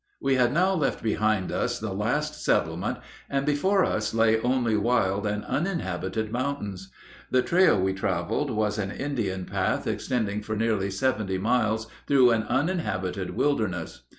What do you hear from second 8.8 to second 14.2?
Indian path extending for nearly seventy miles through an uninhabited wilderness.